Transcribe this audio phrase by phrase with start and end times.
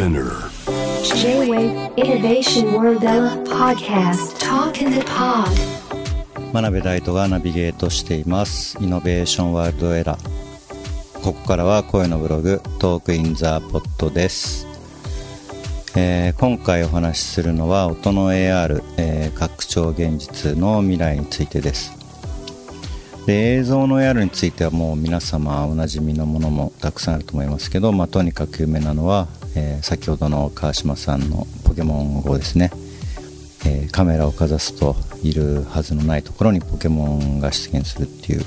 [0.00, 0.32] Spinner.
[1.14, 3.02] J-Wave Innovation World
[3.44, 4.38] Podcast.
[4.38, 5.50] Talk in the Pod.
[6.54, 8.78] 真鍋大斗がナビゲートしています。
[8.80, 14.66] イノベーションワールドエラーここからは声のブログトークインザポットです、
[15.94, 21.92] えー今回お話しするのは音の AR、えー拡張現実の未来についてです。
[23.26, 32.70] で映像の AR についてはもう皆様おなじみのものもたくさんあると思いますけど、まあ、とにかく有名なのは、えー先ほどの川島さんのポケモン GO ですね。
[33.66, 38.44] えーカメラをかざすといるはずのないところにポケモンが出現するっていう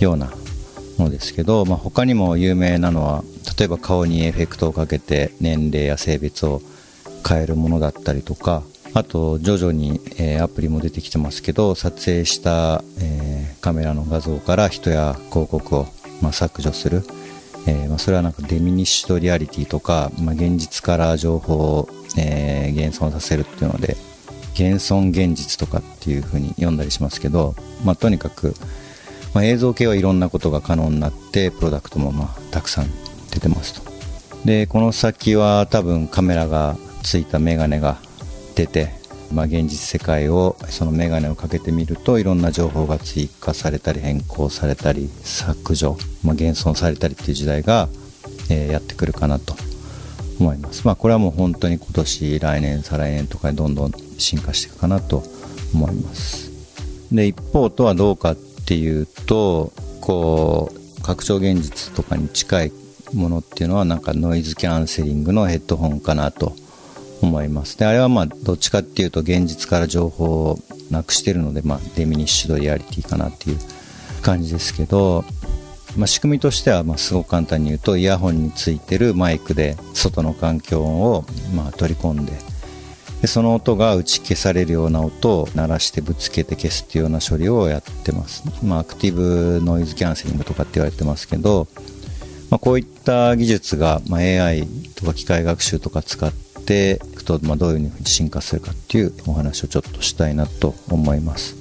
[0.00, 0.26] ような
[0.98, 3.24] ものですけど、まあ、他にも有名なのは
[3.58, 6.60] 例えば顔にエフェクトをかけて年齢や性別を
[7.26, 8.62] 変えるものだったりとか
[8.94, 15.86] あと徐々に、えーアプリも出てきてますけど撮影した、えーカメラの画像から人や広告を、
[16.22, 17.02] まあ、削除する
[17.66, 23.96] えーまあ、それはなんかデミニッシュドリアリティとか、まあ、現実から情報を、えー現存させるっていうので
[24.54, 28.54] 現存現実とかっていう風に読んだりしますけど、まあ、とにかく、
[29.34, 32.86] まあ、映像系はいろんなことが可能になってプロダクトもまあたくさん
[33.30, 33.82] 出てますと。
[34.46, 37.98] でこの先は多分カメラがついたメガネが
[38.54, 38.94] 出て、
[39.32, 47.88] まあ、現実世界をそのメガネをかけてみるといろんな情報が追加されたり変更されたり削除、まあ、現存されたりっていう時代が、
[48.50, 49.54] えーやってくるかなと
[50.38, 50.86] 思います。
[50.86, 55.22] まあこれはもう本当に今年来年再来年とかでどんどん進化していくかなと
[55.74, 56.50] 思います。
[57.12, 62.72] で一方とはどうかっていうとこう拡張現実とかに近い
[63.14, 66.54] ものっていうのはなんかノイズキャンセリングのヘッドホンかなと
[67.22, 67.78] 思います。
[67.78, 70.58] であれはまあどっちかっていうと現実から情報を
[70.90, 73.58] なくしてるので、まあ、デミニッシュドリアリティかなっていう
[74.22, 75.24] 感じですけど、
[75.96, 82.32] まあ、仕組みとしてはまあすごく簡単に言うとイヤホンについてるマイクで外の環境音をまあ取り込んで
[83.20, 91.66] でその音が打ち消されるような音を鳴らしてぶつけて消すっていうような処理をやってます、まあ、アクティブノイズキャンセリングとかって言われてますけど、
[92.50, 96.30] まあ、こういった技術が、まあ、AI とか機械学習とか使っ
[96.66, 101.56] てと、まあ、どういうふうに進化するかっていうお話をちょっとしたいなと思います。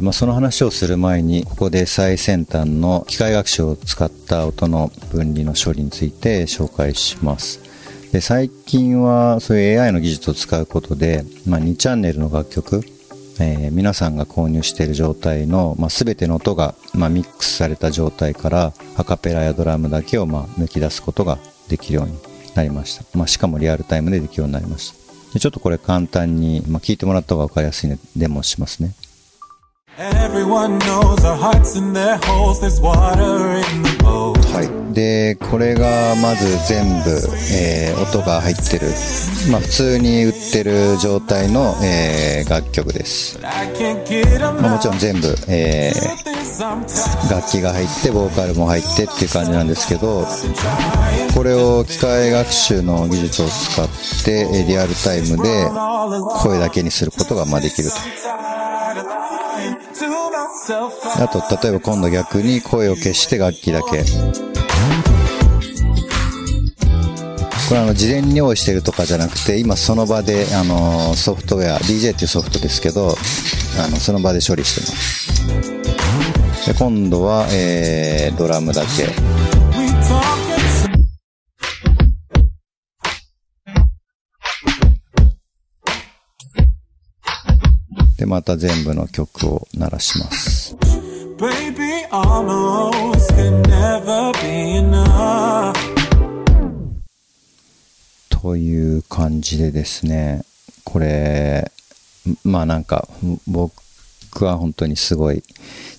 [0.00, 7.60] まあ、その話をする前にここで最先端の機械学習を使った音の分離の処理について紹介します。
[8.12, 12.82] で最近はそういう AI の技術を使うことで、まあ、2チャンネルの楽曲、
[13.40, 21.38] えー皆さんが購入している状態の、まあ、全ての音が、まあ、ミックスされた状態からアカペラやドラムだけを、まあ、抜き出すことが
[21.68, 28.94] できるようになりました、まあ、しかもリアルタイムでできるようになりましたでちょっとこれ簡単に、まあ、聞いてもらった方が分かりやすいのでデモしますね
[29.96, 32.60] Everyone knows our hearts in their holes.
[32.60, 34.33] There's water in the bowl.
[34.54, 37.10] はい、でこれがまず全部、
[37.52, 38.86] えー音が入ってる、
[39.50, 46.34] まあ、普通に売ってる状態の、えー楽曲です、まあ、もちろん全部、えー
[47.30, 50.24] 楽器が入ってボーカルも入ってっていう感じなんですけど
[51.34, 53.88] これを機械学習の技術を使っ
[54.24, 55.68] てリアルタイムで
[56.42, 57.96] 声だけにすることがまできると。
[61.16, 64.04] あと例えば今度逆に声を消して楽器だけ。
[67.68, 73.14] これあの事前に用意してるとかじゃなくて今その場であのソフトウェア DJ っていうソフトですけど
[73.82, 76.72] あのその場で処理してます。
[76.72, 79.43] で今度は、えードラムだけ。
[88.24, 90.74] でまた全部の曲を鳴らします
[91.36, 95.74] baby almost can never be enough.
[98.30, 100.42] という感じでですね
[100.84, 101.70] これ
[102.44, 103.06] まあなんか
[103.46, 103.74] 僕
[104.46, 105.42] は本当にすごい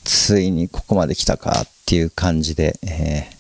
[0.04, 3.36] ついにここまで来たかっていう感じで、えー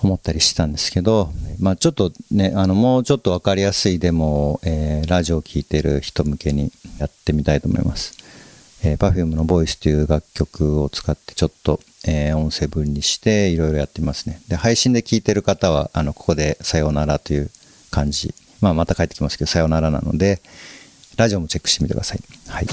[0.00, 6.70] 思ったりしたんですけど、まあ、ちょっとねあのもうちょっと分かりやすいデモを、えーラジオを聴いてる人向けに
[7.00, 8.16] やってみたいと思います。
[8.84, 14.40] えー、Perfume の Voice という楽曲を使ってちょっと、えー音声分離していろいろやってますね。
[14.48, 17.50] で、配信で聞いてる方は、あの、ここでさようならという
[17.90, 18.34] 感じ。
[18.60, 20.40] まあ、また帰ってきますけど、さようならなので、
[21.16, 22.20] ラジオもチェックしてみてください。
[22.48, 22.66] はい。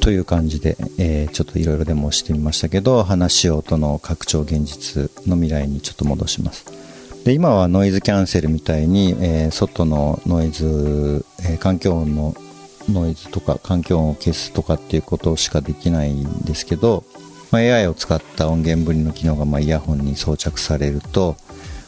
[0.00, 6.64] という感じで、えーちょっといろいろデモしてみましたけど、話を音の拡張現実の未来にちょっと戻します。
[7.24, 12.34] で今はノイズキャンセルみたいに、えー外のノイズ、えー環境音の
[12.90, 17.04] ノイズとか環境音を消すとかっていうことしかできないんですけど、
[17.50, 21.36] まあ、AI を使った音源分離の機能がまイヤホンに装着されると、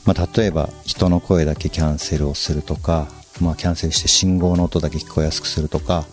[0.05, 3.09] まあ、例えば人の声だけキャンセルをするとか、
[3.41, 6.05] まあ、キャンセルして信号の音だけ聞こえやすくするとか、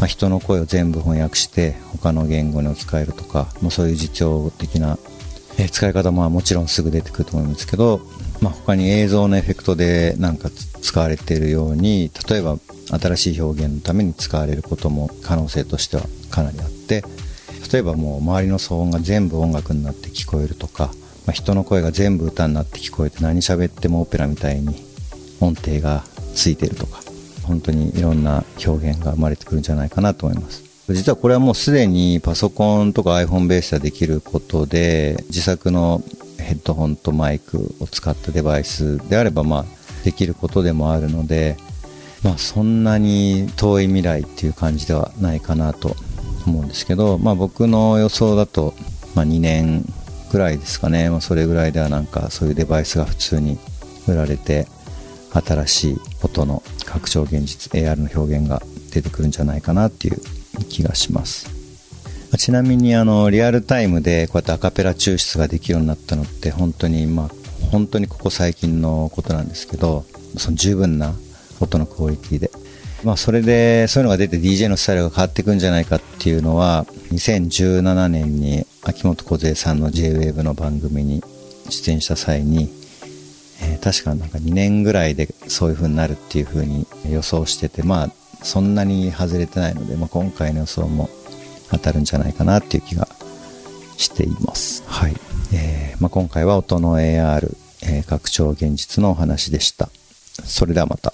[0.00, 4.98] ま、人の声を全部翻訳して他の言語に置き換えるとか、まあ、そういう実用的な
[5.70, 8.00] 使い方ももちろんすぐ出てくると思うんですけど、
[8.40, 12.58] まあ、他に映像のエフェクトでなんか使われているように例えば
[12.88, 17.04] 新しい表現のために使われることも可能性としてはかなりあって
[17.72, 20.86] 例えばもう周りの騒音が全部音楽になって聞こえるとか、
[21.26, 24.76] まあ、人の声が全部歌になって聞こえて何喋ってもオペラみたいに
[25.40, 26.04] 音程が
[26.34, 27.00] ついてるとか
[27.42, 30.64] 本当にいろんな表現が生まれてくるんじゃないかなと思います。
[30.90, 36.02] 実はこれはもうすでにパソコンとか iPhone ベースでできることで自作の
[36.38, 39.64] ヘッドホンとマイクを使ったデバイスであればまあ
[40.04, 41.56] できることでもあるので
[42.24, 45.94] まあそんなに遠い未来っていう感じではないかなと
[46.46, 48.74] 思うんですけどまあ僕の予想だと
[49.14, 49.84] まあ2年
[50.32, 53.58] ぐらいですかね、まあ、それぐらいではなんかそういうデバイスが普通に
[54.08, 54.66] 売られて
[55.32, 58.62] 新しい音の拡張現実 AR の表現が
[58.92, 60.20] 出てくるんじゃないかなっていう
[60.68, 61.54] 気がします。
[62.36, 67.28] ちなみにあのリアルタイムでこうやってアカペラ抽出ができるようになったのって本当にまあ
[67.70, 70.04] 本当にここ最近のことなんですけど
[70.36, 71.14] その十分な
[71.64, 72.50] 音のクオリティで
[73.04, 81.22] まあそれでそういうのが出て DJ のスタイルが変わっていくんじゃないかっていうのは2017年に秋元梢さんの JWAVE の番組に
[81.68, 82.70] 出演した際に
[83.62, 88.08] えー、確かなんか2年ぐらいでそういう風になるっていう風に予想してて、まあ、
[88.42, 91.08] そんなに外れてないので、まあ、今回の予想も
[91.70, 93.08] 当たるんじゃないかなっていう気が
[93.96, 94.82] しています。
[94.86, 95.14] はい。
[95.52, 99.88] えー、まあ、今回は音の AR、えー、拡張現実のお話でした。
[100.44, 101.13] それではまた。